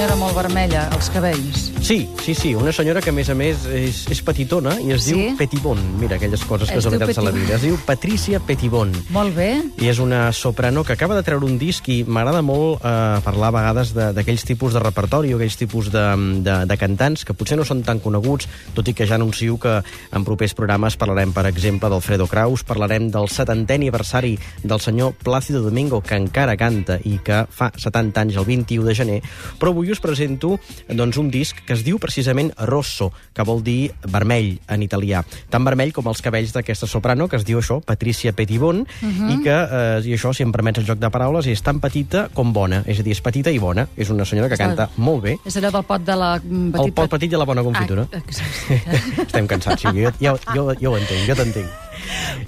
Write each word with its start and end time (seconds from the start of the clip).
senyora 0.00 0.16
molt 0.16 0.32
vermella, 0.32 0.86
els 0.96 1.10
cabells. 1.12 1.66
Sí, 1.84 2.08
sí, 2.24 2.32
sí, 2.34 2.54
una 2.56 2.72
senyora 2.72 3.02
que, 3.04 3.10
a 3.10 3.12
més 3.12 3.28
a 3.28 3.34
més, 3.36 3.66
és, 3.68 3.98
és 4.08 4.20
petitona 4.24 4.78
i 4.80 4.94
es 4.94 5.02
Sí? 5.04 5.12
diu 5.12 5.34
Petibon. 5.36 5.76
Mira, 6.00 6.16
aquelles 6.16 6.40
coses 6.48 6.70
Es 6.70 6.74
casualitats 6.74 7.16
de 7.16 7.22
la 7.26 7.30
vida. 7.34 7.56
Es 7.56 7.62
diu 7.66 7.76
Patricia 7.84 8.40
Petibon. 8.40 8.92
Molt 9.12 9.34
bé. 9.36 9.60
I 9.76 9.88
és 9.90 9.98
una 10.00 10.32
soprano 10.32 10.84
que 10.84 10.94
acaba 10.94 11.14
de 11.18 11.22
treure 11.22 11.44
un 11.44 11.58
disc 11.58 11.86
i 11.92 11.98
m'agrada 12.04 12.40
molt 12.40 12.80
eh, 12.84 13.20
parlar 13.24 13.48
a 13.48 13.56
vegades 13.58 13.92
de- 13.92 14.12
d'aquells 14.16 14.44
tipus 14.48 14.72
de 14.72 14.80
repertori 14.80 15.34
o 15.34 15.36
aquells 15.36 15.58
tipus 15.60 15.90
de, 15.92 16.06
de, 16.48 16.56
de 16.64 16.76
cantants 16.80 17.26
que 17.26 17.34
potser 17.36 17.58
no 17.60 17.64
són 17.68 17.82
tan 17.84 18.00
coneguts, 18.00 18.48
tot 18.72 18.88
i 18.88 18.94
que 18.96 19.04
ja 19.06 19.16
anuncio 19.20 19.58
que 19.60 19.82
en 20.16 20.24
propers 20.24 20.54
programes 20.56 20.96
parlarem, 20.96 21.32
per 21.36 21.44
exemple, 21.46 21.90
d'Alfredo 21.92 22.26
Kraus, 22.26 22.64
parlarem 22.64 23.10
del 23.10 23.28
70è 23.28 23.74
aniversari 23.76 24.38
del 24.64 24.80
senyor 24.80 25.12
Plácido 25.20 25.60
Domingo, 25.60 26.00
que 26.00 26.16
encara 26.16 26.56
canta 26.56 26.96
i 27.04 27.18
que 27.20 27.44
fa 27.50 27.68
70 27.76 28.20
anys 28.20 28.36
el 28.40 28.46
21 28.48 28.86
de 28.88 28.94
gener, 28.94 29.20
però 29.58 29.74
avui 29.74 29.89
us 29.92 30.00
presento 30.00 30.58
doncs, 30.88 31.18
un 31.20 31.30
disc 31.30 31.58
que 31.66 31.74
es 31.74 31.84
diu 31.86 31.98
precisament 31.98 32.52
Rosso, 32.68 33.10
que 33.34 33.44
vol 33.46 33.62
dir 33.64 33.92
vermell 34.10 34.58
en 34.68 34.82
italià. 34.82 35.22
Tan 35.50 35.64
vermell 35.66 35.92
com 35.92 36.08
els 36.10 36.22
cabells 36.22 36.52
d'aquesta 36.54 36.88
soprano, 36.90 37.28
que 37.28 37.36
es 37.36 37.44
diu 37.44 37.58
això, 37.60 37.80
Patricia 37.84 38.32
Petibon, 38.32 38.84
i 39.02 39.40
que, 39.44 39.54
eh, 39.54 40.00
i 40.04 40.14
això, 40.16 40.32
si 40.34 40.42
em 40.46 40.52
permets 40.52 40.78
el 40.78 40.86
joc 40.88 40.98
de 40.98 41.10
paraules, 41.10 41.46
és 41.46 41.62
tan 41.62 41.80
petita 41.80 42.28
com 42.34 42.52
bona. 42.52 42.82
És 42.86 43.00
a 43.00 43.02
dir, 43.06 43.12
és 43.12 43.20
petita 43.20 43.50
i 43.50 43.58
bona. 43.58 43.86
És 43.96 44.10
una 44.10 44.24
senyora 44.24 44.48
que 44.48 44.56
canta 44.60 44.88
molt 44.96 45.22
bé. 45.22 45.36
És 45.44 45.56
allò 45.56 45.70
del 45.70 45.84
pot 45.84 46.04
de 46.04 46.16
la... 46.16 46.32
mm, 46.42 46.74
El 46.80 46.92
pot 46.92 47.10
petit 47.10 47.32
i 47.32 47.36
la 47.36 47.44
bona 47.48 47.62
confitura. 47.62 48.06
Ah, 48.12 48.22
exacte. 48.24 48.80
Estem 49.26 49.46
cansats, 49.46 49.82
sí, 49.82 49.88
jo, 49.94 50.10
jo, 50.20 50.36
jo, 50.54 50.66
jo 50.80 50.92
ho 50.92 50.98
entenc, 50.98 51.26
jo 51.28 51.34
t'entenc. 51.38 51.89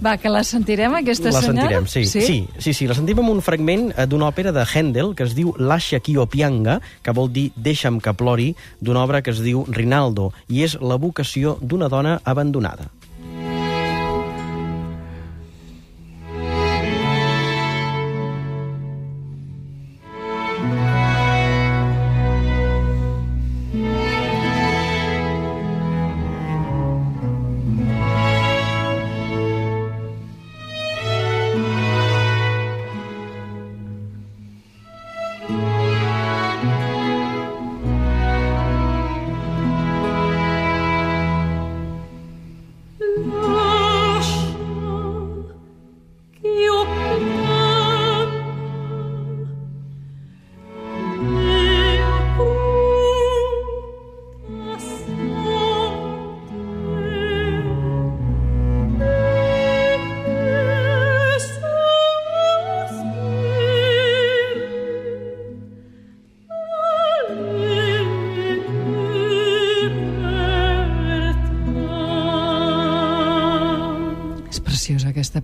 Va, 0.04 0.16
que 0.18 0.30
la 0.32 0.42
sentirem, 0.46 0.94
aquesta 0.98 1.30
La 1.30 1.42
senyora? 1.42 1.68
sentirem, 1.68 1.86
sí. 1.86 2.04
sí. 2.06 2.22
Sí, 2.26 2.38
sí, 2.58 2.74
sí, 2.74 2.88
la 2.90 2.96
sentim 2.98 3.22
amb 3.22 3.34
un 3.34 3.42
fragment 3.44 3.90
eh, 3.92 4.06
d'una 4.06 4.30
òpera 4.32 4.52
de 4.54 4.64
Handel 4.64 5.14
que 5.14 5.26
es 5.28 5.36
diu 5.38 5.54
io 6.12 6.26
pianga, 6.26 6.80
que 7.02 7.12
vol 7.12 7.30
dir 7.32 7.50
Deixa'm 7.56 8.00
que 8.00 8.12
plori, 8.14 8.54
d'una 8.80 9.04
obra 9.04 9.22
que 9.22 9.30
es 9.30 9.40
diu 9.40 9.64
Rinaldo, 9.68 10.32
i 10.48 10.62
és 10.62 10.78
la 10.80 10.96
vocació 10.96 11.58
d'una 11.60 11.88
dona 11.88 12.20
abandonada. 12.24 12.90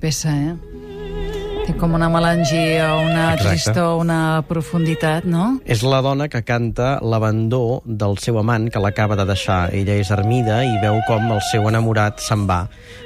Peça, 0.00 0.32
eh? 0.32 0.56
Té 1.68 1.74
com 1.76 1.92
una 1.92 2.08
melangia, 2.08 2.86
una 2.96 3.34
Exacte. 3.34 3.48
tristor, 3.50 3.98
una 4.00 4.42
profunditat, 4.48 5.26
no? 5.28 5.58
És 5.68 5.82
la 5.84 6.00
dona 6.00 6.30
que 6.32 6.40
canta 6.40 6.94
l'abandó 7.04 7.82
del 7.84 8.16
seu 8.24 8.38
amant 8.40 8.70
que 8.72 8.80
l'acaba 8.80 9.18
de 9.20 9.26
deixar. 9.28 9.68
Ella 9.76 9.98
és 10.00 10.08
ermida 10.14 10.62
i 10.64 10.78
veu 10.80 10.96
com 11.06 11.28
el 11.34 11.42
seu 11.50 11.68
enamorat 11.68 12.24
se'n 12.24 12.46
va, 12.48 12.62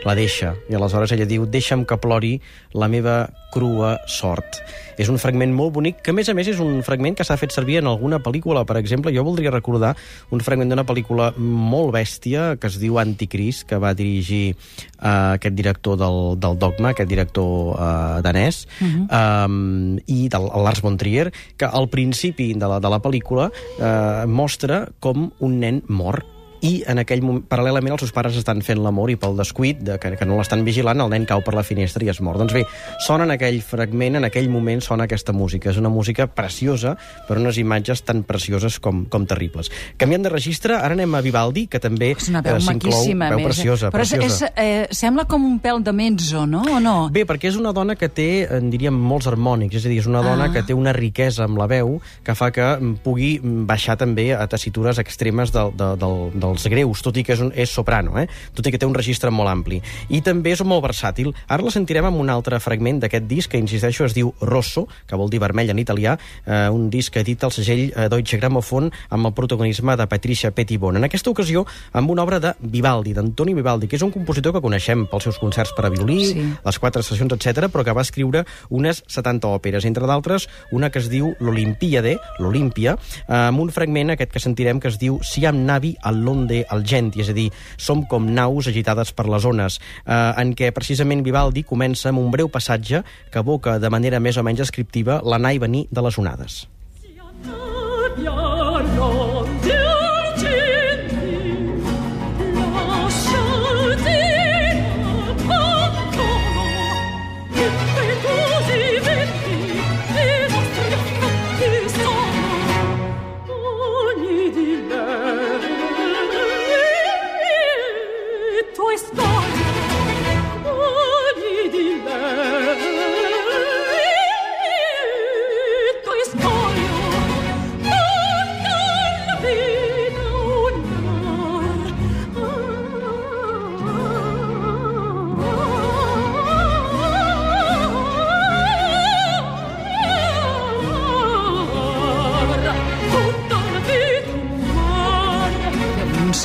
la 0.06 0.14
deixa. 0.14 0.54
I 0.70 0.78
aleshores 0.78 1.10
ella 1.10 1.26
diu, 1.26 1.48
deixa'm 1.50 1.82
que 1.84 1.98
plori 1.98 2.36
la 2.78 2.86
meva 2.86 3.24
crua 3.52 3.98
sort. 4.08 4.62
És 5.00 5.08
un 5.08 5.18
fragment 5.20 5.52
molt 5.56 5.72
bonic, 5.76 6.00
que 6.04 6.12
a 6.12 6.16
més 6.16 6.28
a 6.28 6.34
més 6.36 6.48
és 6.52 6.60
un 6.62 6.82
fragment 6.84 7.16
que 7.16 7.24
s'ha 7.26 7.38
fet 7.40 7.54
servir 7.54 7.78
en 7.80 7.88
alguna 7.90 8.20
pel·lícula. 8.22 8.64
Per 8.68 8.76
exemple, 8.80 9.12
jo 9.14 9.24
voldria 9.24 9.52
recordar 9.54 9.94
un 10.30 10.42
fragment 10.44 10.72
d'una 10.72 10.86
pel·lícula 10.88 11.30
molt 11.38 11.92
bèstia 11.96 12.52
que 12.60 12.68
es 12.68 12.78
diu 12.82 12.98
Anticrist, 13.00 13.66
que 13.68 13.80
va 13.82 13.94
dirigir 13.98 14.54
uh, 14.54 15.34
aquest 15.38 15.56
director 15.58 15.98
del, 16.00 16.20
del 16.42 16.58
Dogma, 16.60 16.92
aquest 16.92 17.10
director 17.10 17.72
uh, 17.76 18.20
danès, 18.24 18.66
uh 18.80 18.86
-huh. 18.86 19.46
um, 19.46 19.98
i 20.06 20.28
del 20.28 20.50
el 20.52 20.64
Lars 20.64 20.82
von 20.82 20.96
Trier, 20.96 21.32
que 21.56 21.66
al 21.66 21.88
principi 21.88 22.52
de 22.54 22.68
la, 22.68 22.80
de 22.80 22.88
la 22.88 23.00
pel·lícula 23.00 23.50
uh, 23.50 24.28
mostra 24.28 24.88
com 25.00 25.32
un 25.40 25.58
nen 25.60 25.82
mor 25.88 26.31
i 26.62 26.84
en 26.86 26.98
aquell 27.02 27.22
moment, 27.22 27.44
paral·lelament 27.50 27.92
els 27.96 28.04
seus 28.04 28.12
pares 28.14 28.36
estan 28.38 28.62
fent 28.62 28.78
l'amor 28.82 29.10
i 29.10 29.16
pel 29.18 29.36
descuit 29.36 29.80
de 29.82 29.96
que, 29.98 30.12
que 30.16 30.26
no 30.28 30.36
l'estan 30.38 30.62
vigilant 30.64 31.00
el 31.02 31.10
nen 31.10 31.24
cau 31.26 31.42
per 31.42 31.54
la 31.58 31.64
finestra 31.66 32.04
i 32.06 32.08
es 32.12 32.20
mor. 32.22 32.38
Doncs 32.38 32.54
bé, 32.54 32.62
sona 33.06 33.24
en 33.26 33.32
aquell 33.34 33.60
fragment, 33.66 34.16
en 34.20 34.24
aquell 34.28 34.48
moment 34.48 34.80
sona 34.80 35.04
aquesta 35.10 35.32
música. 35.34 35.70
És 35.70 35.76
una 35.80 35.90
música 35.90 36.28
preciosa, 36.30 36.96
però 37.28 37.40
unes 37.42 37.58
imatges 37.58 38.02
tan 38.06 38.22
precioses 38.22 38.78
com, 38.80 39.04
com 39.10 39.26
terribles. 39.26 39.70
Canviant 39.98 40.22
de 40.22 40.30
registre, 40.30 40.76
ara 40.78 40.94
anem 40.94 41.14
a 41.14 41.20
Vivaldi, 41.24 41.66
que 41.66 41.80
també 41.82 42.12
És 42.16 42.28
una 42.30 42.42
veu 42.46 42.56
eh, 42.56 42.60
s'inclou- 42.60 43.00
Veu 43.02 43.38
més. 43.38 43.46
preciosa, 43.46 43.90
Però 43.90 44.02
és, 44.06 44.14
preciosa. 44.14 44.52
és, 44.54 44.62
eh, 44.62 44.86
sembla 44.94 45.24
com 45.26 45.44
un 45.44 45.58
pèl 45.60 45.82
de 45.82 45.92
mezzo, 45.92 46.46
no? 46.46 46.62
O 46.62 46.78
no? 46.80 47.08
Bé, 47.10 47.26
perquè 47.26 47.48
és 47.50 47.56
una 47.58 47.72
dona 47.72 47.96
que 47.96 48.08
té, 48.08 48.46
en 48.50 48.70
diríem, 48.70 48.94
molts 48.94 49.26
harmònics, 49.26 49.74
és 49.76 49.86
a 49.86 49.88
dir, 49.88 49.98
és 49.98 50.06
una 50.06 50.22
dona 50.22 50.44
Ah. 50.44 50.52
que 50.52 50.62
té 50.62 50.74
una 50.74 50.92
riquesa 50.92 51.44
amb 51.44 51.58
la 51.58 51.66
veu 51.66 52.00
que 52.22 52.34
fa 52.38 52.50
que 52.52 52.62
mm, 52.62 53.02
pugui 53.02 53.40
baixar 53.42 53.96
també 53.96 54.32
a 54.34 54.46
tessitures 54.46 54.98
extremes 54.98 55.50
del, 55.52 55.74
de, 55.76 55.96
del, 55.96 56.30
dels 56.52 56.68
greus, 56.72 57.02
tot 57.02 57.16
i 57.16 57.24
que 57.24 57.34
és, 57.34 57.40
un, 57.42 57.52
és 57.56 57.70
soprano, 57.72 58.14
eh? 58.20 58.28
tot 58.54 58.66
i 58.66 58.72
que 58.72 58.78
té 58.80 58.86
un 58.88 58.94
registre 58.94 59.30
molt 59.32 59.50
ampli. 59.50 59.80
I 60.12 60.20
també 60.24 60.52
és 60.52 60.62
molt 60.64 60.84
versàtil. 60.84 61.32
Ara 61.48 61.64
la 61.64 61.72
sentirem 61.74 62.06
amb 62.08 62.20
un 62.20 62.30
altre 62.32 62.60
fragment 62.60 63.00
d'aquest 63.02 63.26
disc, 63.30 63.50
que, 63.52 63.60
insisteixo, 63.60 64.04
es 64.06 64.14
diu 64.16 64.32
Rosso, 64.40 64.86
que 65.08 65.16
vol 65.18 65.30
dir 65.32 65.40
vermell 65.42 65.70
en 65.72 65.80
italià, 65.82 66.16
eh, 66.46 66.68
un 66.72 66.88
disc 66.92 67.12
que 67.12 67.20
edita 67.24 67.48
el 67.48 67.52
segell 67.56 67.88
eh, 67.90 68.08
Deutsche 68.12 68.38
Grammophon 68.38 68.90
amb 69.10 69.26
el 69.28 69.34
protagonisme 69.36 69.96
de 69.96 70.06
Patricia 70.06 70.50
Petitbon. 70.52 70.96
En 70.96 71.04
aquesta 71.08 71.30
ocasió, 71.32 71.64
amb 71.92 72.10
una 72.10 72.22
obra 72.22 72.38
de 72.40 72.54
Vivaldi, 72.60 73.14
d'Antoni 73.16 73.54
Vivaldi, 73.54 73.88
que 73.88 73.96
és 73.96 74.02
un 74.04 74.12
compositor 74.12 74.52
que 74.52 74.62
coneixem 74.64 75.06
pels 75.10 75.28
seus 75.28 75.38
concerts 75.40 75.72
per 75.76 75.86
a 75.86 75.90
violí, 75.90 76.20
Sí. 76.32 76.42
les 76.64 76.78
quatre 76.78 77.02
sessions, 77.02 77.32
etc, 77.32 77.66
però 77.72 77.84
que 77.84 77.92
va 77.92 78.02
escriure 78.02 78.44
unes 78.70 79.02
70 79.06 79.48
òperes, 79.48 79.84
entre 79.84 80.06
d'altres 80.06 80.48
una 80.70 80.90
que 80.90 80.98
es 80.98 81.08
diu 81.10 81.34
l'Olimpíade, 81.40 82.18
l'Olímpia, 82.38 82.96
eh, 83.28 83.34
amb 83.34 83.60
un 83.60 83.70
fragment, 83.70 84.10
aquest 84.10 84.32
que 84.32 84.40
sentirem, 84.40 84.80
que 84.80 84.88
es 84.88 84.98
diu 84.98 85.18
Siam 85.22 85.64
navi 85.66 85.96
all'onde 86.02 86.41
al 86.48 86.84
gent, 86.88 87.12
és 87.20 87.30
a 87.30 87.36
dir, 87.36 87.50
som 87.76 88.04
com 88.08 88.26
naus 88.34 88.68
agitades 88.70 89.12
per 89.12 89.28
les 89.28 89.46
ones, 89.48 89.78
eh, 90.06 90.32
en 90.42 90.54
què 90.58 90.72
precisament 90.72 91.22
Vivaldi 91.22 91.62
comença 91.62 92.10
amb 92.10 92.22
un 92.22 92.30
breu 92.30 92.48
passatge 92.48 93.04
que 93.30 93.42
evoca 93.42 93.78
de 93.78 93.90
manera 93.90 94.20
més 94.20 94.36
o 94.36 94.42
menys 94.46 94.64
descriptiva 94.66 95.20
l'anar 95.22 95.54
i 95.54 95.62
venir 95.62 95.86
de 95.90 96.02
les 96.02 96.18
onades. 96.18 96.71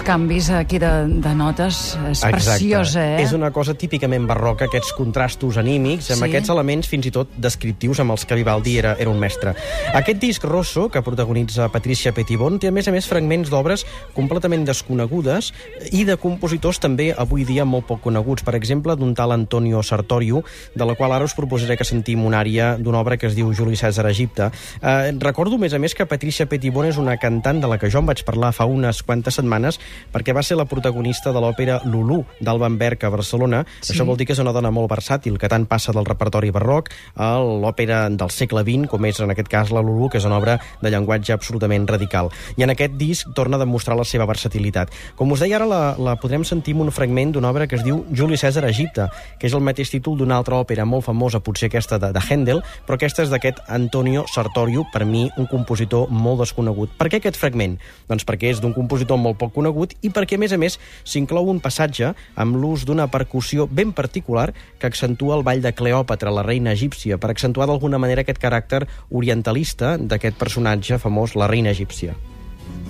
Canvis 0.07 0.48
aquí 0.56 0.80
de, 0.80 0.89
de 1.19 1.33
notes. 1.36 1.98
És 2.07 2.21
Exacte. 2.24 2.38
preciosa, 2.38 3.01
eh? 3.04 3.24
És 3.25 3.33
una 3.36 3.50
cosa 3.51 3.74
típicament 3.75 4.24
barroca, 4.30 4.69
aquests 4.69 4.94
contrastos 4.95 5.57
anímics, 5.59 6.12
amb 6.15 6.24
Sí. 6.24 6.30
aquests 6.30 6.50
elements 6.54 6.88
fins 6.88 7.09
i 7.09 7.12
tot 7.12 7.33
descriptius 7.36 8.00
amb 8.00 8.15
els 8.15 8.24
que 8.25 8.38
Vivaldi 8.39 8.77
era, 8.80 8.95
era 8.98 9.09
un 9.12 9.19
mestre. 9.19 9.54
Aquest 9.94 10.21
disc 10.21 10.44
Rosso, 10.48 10.88
que 10.89 11.01
protagonitza 11.04 11.68
Patricia 11.74 12.13
Petitbon, 12.15 12.57
té 12.59 12.69
a 12.69 12.71
més 12.71 12.88
a 12.88 12.94
més 12.95 13.07
fragments 13.07 13.50
d'obres 13.51 13.83
completament 14.15 14.63
desconegudes 14.65 15.51
i 15.92 16.06
de 16.07 16.15
compositors 16.15 16.80
també 16.80 17.10
avui 17.12 17.44
dia 17.44 17.65
molt 17.65 17.88
poc 17.88 18.01
coneguts. 18.01 18.44
Per 18.48 18.56
exemple, 18.56 18.95
d'un 18.95 19.13
tal 19.13 19.33
Antonio 19.36 19.83
Sartorio, 19.83 20.44
de 20.74 20.86
la 20.86 20.95
qual 20.95 21.12
ara 21.12 21.25
us 21.25 21.36
proposaré 21.36 21.75
que 21.75 21.83
sentim 21.83 22.24
una 22.25 22.39
àrea 22.39 22.77
d'una 22.77 23.00
obra 23.03 23.18
que 23.18 23.27
es 23.27 23.36
diu 23.36 23.51
Juli 23.53 23.75
César 23.75 24.07
Egipte. 24.07 24.51
Eh, 24.81 25.12
recordo, 25.19 25.56
a 25.56 25.60
més 25.60 25.74
a 25.74 25.80
més, 25.80 25.94
que 25.94 26.06
Patricia 26.06 26.48
Petitbon 26.48 26.86
és 26.88 26.98
una 26.98 27.18
cantant 27.18 27.60
de 27.60 27.68
la 27.68 27.77
que 27.77 27.92
jo 27.92 28.00
en 28.00 28.06
vaig 28.06 28.24
parlar 28.24 28.53
fa 28.53 28.65
unes 28.65 29.03
quantes 29.03 29.36
setmanes 29.36 29.80
perquè 30.13 30.35
va 30.35 30.44
ser 30.44 30.57
la 30.57 30.67
protagonista 30.69 31.33
de 31.33 31.41
l'òpera 31.44 31.79
Lulú 31.85 32.23
d'Alban 32.39 32.77
Berg 32.77 33.05
a 33.05 33.11
Barcelona. 33.13 33.63
Sí. 33.81 33.94
Això 33.94 34.05
vol 34.07 34.17
dir 34.17 34.27
que 34.27 34.35
és 34.35 34.41
una 34.44 34.53
dona 34.55 34.71
molt 34.73 34.89
versàtil, 34.91 35.38
que 35.38 35.49
tant 35.51 35.67
passa 35.69 35.94
del 35.95 36.07
repertori 36.07 36.51
barroc 36.51 36.91
a 37.15 37.35
l'òpera 37.39 38.05
del 38.09 38.33
segle 38.33 38.63
XX, 38.67 38.88
com 38.91 39.05
és 39.09 39.19
en 39.23 39.33
aquest 39.33 39.51
cas 39.51 39.71
la 39.73 39.83
Lulú, 39.85 40.09
que 40.11 40.21
és 40.21 40.27
una 40.27 40.38
obra 40.39 40.57
de 40.81 40.91
llenguatge 40.94 41.33
absolutament 41.35 41.88
radical. 41.88 42.31
I 42.57 42.65
en 42.65 42.73
aquest 42.73 42.97
disc 42.99 43.33
torna 43.35 43.57
a 43.57 43.63
demostrar 43.63 43.97
la 43.97 44.05
seva 44.07 44.27
versatilitat. 44.29 44.94
Com 45.15 45.31
us 45.31 45.44
deia 45.44 45.57
ara, 45.59 45.67
la, 45.69 45.81
la 45.97 46.17
podrem 46.21 46.45
sentir 46.47 46.75
en 46.75 46.85
un 46.88 46.93
fragment 46.93 47.33
d'una 47.35 47.51
obra 47.51 47.67
que 47.67 47.77
es 47.79 47.85
diu 47.85 48.03
Juli 48.13 48.38
César 48.38 48.65
Egipte, 48.67 49.07
que 49.39 49.47
és 49.50 49.55
el 49.57 49.63
mateix 49.65 49.91
títol 49.93 50.17
d'una 50.19 50.38
altra 50.38 50.59
òpera 50.61 50.85
molt 50.85 51.05
famosa, 51.07 51.41
potser 51.43 51.69
aquesta 51.71 52.00
de, 52.01 52.11
de 52.15 52.23
Handel, 52.29 52.61
però 52.85 52.97
aquesta 52.97 53.23
és 53.25 53.31
d'aquest 53.33 53.61
Antonio 53.67 54.25
Sartorio, 54.33 54.85
per 54.93 55.05
mi 55.05 55.27
un 55.38 55.47
compositor 55.50 56.11
molt 56.11 56.43
desconegut. 56.43 56.93
Per 57.00 57.09
què 57.09 57.21
aquest 57.21 57.39
fragment? 57.39 57.77
Doncs 58.09 58.25
perquè 58.27 58.51
és 58.53 58.61
d'un 58.63 58.75
compositor 58.75 59.19
molt 59.21 59.39
poc 59.41 59.53
conegut 59.55 59.87
i 60.01 60.12
perquè, 60.13 60.38
a 60.38 60.42
més 60.42 60.54
a 60.54 60.60
més, 60.62 60.78
s'inclou 61.04 61.50
un 61.51 61.62
passatge 61.63 62.13
amb 62.36 62.57
l'ús 62.60 62.86
d'una 62.88 63.07
percussió 63.12 63.68
ben 63.68 63.94
particular 63.94 64.51
que 64.80 64.88
accentua 64.88 65.38
el 65.38 65.45
ball 65.48 65.62
de 65.62 65.74
Cleòpatra, 65.74 66.34
la 66.34 66.45
reina 66.45 66.74
egípcia, 66.74 67.18
per 67.18 67.31
accentuar 67.31 67.68
d'alguna 67.68 68.00
manera 68.01 68.25
aquest 68.25 68.42
caràcter 68.42 68.86
orientalista 69.10 69.95
d'aquest 69.98 70.38
personatge 70.38 71.00
famós, 71.01 71.36
la 71.36 71.48
reina 71.48 71.72
egípcia. 71.75 72.16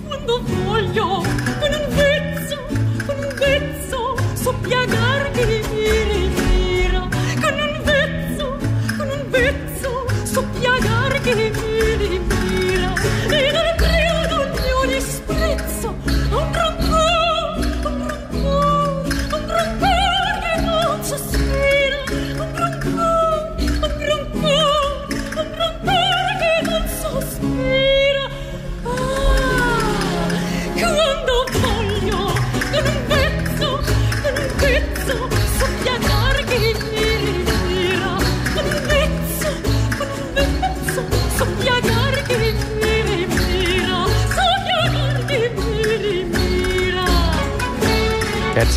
Quando 0.08 0.40
voglio, 0.40 1.22
con 1.60 1.74
un 1.80 1.86
vezzo, 1.96 2.58
con 3.06 3.18
un 3.24 3.36
vezzo, 3.36 4.16
so 4.36 4.52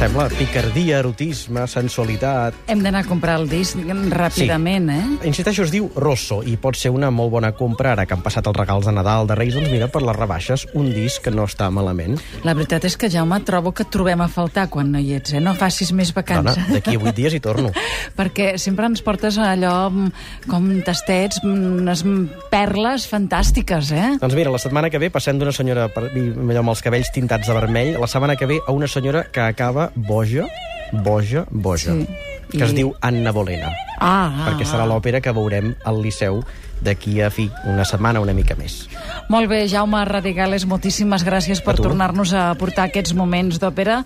sembla? 0.02 0.24
Picardia, 0.34 0.98
erotisme, 0.98 1.68
sensualitat... 1.70 2.56
Hem 2.74 2.80
d'anar 2.82 3.04
a 3.04 3.06
comprar 3.06 3.36
el 3.38 3.44
disc 3.46 3.78
ràpidament, 4.10 4.88
eh? 4.90 5.02
Insisteixo, 5.30 5.68
es 5.68 5.74
diu 5.74 5.92
Rosso 5.94 6.40
i 6.42 6.56
pot 6.58 6.74
ser 6.80 6.90
una 6.90 7.12
molt 7.14 7.30
bona 7.36 7.52
compra 7.54 7.92
ara 7.94 8.08
que 8.10 8.16
han 8.16 8.24
passat 8.26 8.48
els 8.50 8.58
regals 8.58 8.88
de 8.90 8.96
Nadal, 8.98 9.30
de 9.30 9.38
Reis, 9.38 9.54
doncs 9.54 9.70
mira, 9.70 9.92
per 9.94 10.02
les 10.02 10.18
rebaixes, 10.18 10.64
un 10.74 10.90
disc 10.96 11.22
que 11.22 11.34
no 11.34 11.46
està 11.46 11.68
malament. 11.70 12.18
La 12.48 12.56
veritat 12.58 12.88
és 12.90 12.98
que, 12.98 13.12
Jaume, 13.14 13.38
trobo 13.46 13.76
que 13.78 13.86
et 13.86 13.92
trobem 13.94 14.24
a 14.26 14.28
faltar 14.32 14.64
quan 14.74 14.90
no 14.90 14.98
hi 14.98 15.14
ets, 15.20 15.36
eh? 15.38 15.44
No 15.44 15.54
facis 15.60 15.94
més 15.94 16.16
Dona, 16.16 16.24
vacances. 16.24 16.74
d'aquí 16.74 16.98
a 16.98 17.04
vuit 17.06 17.20
dies 17.22 17.38
hi 17.38 17.44
torno. 17.44 17.70
Perquè 18.18 18.56
sempre 18.58 18.90
ens 18.90 19.06
portes 19.06 19.38
allò 19.38 19.76
mm, 19.92 20.10
com 20.50 20.68
tastets, 20.88 21.44
mm, 21.46 21.78
unes 21.86 22.04
perles 22.50 23.06
fantàstiques, 23.12 23.94
eh? 23.94 24.10
Doncs 24.18 24.40
mira, 24.40 24.50
la 24.50 24.64
setmana 24.66 24.90
que 24.90 25.04
ve 25.04 25.14
passem 25.14 25.38
d'una 25.38 25.54
senyora 25.54 25.92
per, 25.94 26.08
allò 26.10 26.66
amb 26.66 26.74
els 26.74 26.82
cabells 26.82 27.14
tintats 27.14 27.46
de 27.46 27.60
vermell, 27.62 27.94
la 28.02 28.10
setmana 28.10 28.40
que 28.40 28.50
ve 28.50 28.62
a 28.66 28.74
una 28.74 28.90
senyora 28.90 29.28
que 29.30 29.46
acaba 29.46 29.91
boja, 29.96 30.48
boja, 30.92 31.46
boja, 31.52 31.92
Sí. 31.92 32.08
Que 32.52 32.60
I- 32.60 32.68
es 32.70 32.76
diu 32.76 32.94
Anna 33.02 33.32
Bolena, 33.32 33.72
Ah, 34.00 34.30
ah, 34.32 34.50
perquè 34.50 34.66
serà 34.66 34.84
ah. 34.84 34.90
l'òpera 34.90 35.22
que 35.22 35.32
veurem 35.32 35.76
al 35.86 36.02
Liceu 36.02 36.44
d'aquí 36.82 37.22
a 37.22 37.30
fi 37.30 37.44
una 37.70 37.86
setmana, 37.86 38.20
una 38.20 38.34
mica 38.34 38.56
més. 38.58 38.88
Molt 39.30 39.46
bé, 39.48 39.68
Jaume 39.70 40.00
Radigales, 40.04 40.64
moltíssimes 40.66 41.22
gràcies 41.24 41.60
per 41.62 41.76
tornar-nos 41.78 42.32
a 42.34 42.48
portar 42.58 42.88
aquests 42.90 43.14
moments 43.14 43.60
d'òpera. 43.62 44.00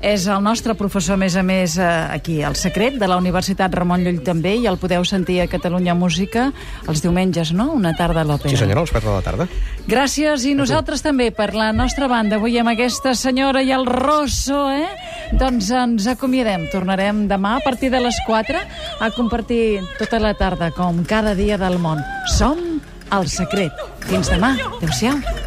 És 0.00 0.24
el 0.32 0.40
nostre 0.42 0.72
professor, 0.74 1.14
a 1.14 1.20
més 1.20 1.36
a 1.36 1.42
més, 1.44 1.76
eh, 1.76 1.82
aquí 1.84 2.38
al 2.42 2.56
Secret, 2.56 2.94
de 2.96 3.06
la 3.06 3.18
Universitat 3.20 3.74
Ramon 3.74 4.00
Llull 4.02 4.22
també, 4.24 4.54
i 4.56 4.66
el 4.66 4.78
podeu 4.80 5.04
sentir 5.04 5.42
a 5.42 5.46
Catalunya 5.46 5.92
Música 5.94 6.54
els 6.88 7.02
diumenges, 7.04 7.52
no? 7.52 7.70
Una 7.74 7.92
tarda 7.92 8.22
a 8.22 8.24
l'òpera. 8.24 8.48
Sí 8.48 8.56
senyora, 8.56 8.80
a 8.80 8.84
les 8.84 8.92
4 8.96 9.10
de 9.10 9.16
la 9.16 9.22
tarda. 9.22 9.48
Gràcies, 9.86 10.46
i 10.48 10.54
nosaltres 10.54 11.02
també, 11.02 11.30
per 11.36 11.52
la 11.54 11.70
nostra 11.76 12.08
banda. 12.08 12.36
Avui 12.40 12.56
amb 12.58 12.70
aquesta 12.72 13.14
senyora 13.14 13.60
i 13.62 13.72
el 13.76 13.84
Rosso, 13.84 14.70
eh? 14.70 14.88
Doncs 15.36 15.68
ens 15.70 16.06
acomiadem. 16.06 16.70
Tornarem 16.72 17.26
demà 17.28 17.58
a 17.58 17.60
partir 17.60 17.90
de 17.92 18.00
les 18.00 18.18
4 18.26 18.64
a 19.00 19.12
compartir 19.14 19.80
tota 20.00 20.20
la 20.22 20.34
tarda, 20.34 20.72
com 20.74 21.04
cada 21.04 21.36
dia 21.38 21.60
del 21.60 21.78
món. 21.78 22.02
Som 22.38 22.80
el 23.12 23.28
secret. 23.28 23.86
Fins 24.08 24.32
demà. 24.32 24.56
Adéu-siau. 24.80 25.41